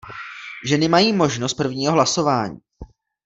Ženy 0.65 0.87
mají 0.87 1.13
možnost 1.13 1.53
prvního 1.53 1.93
hlasování. 1.93 2.57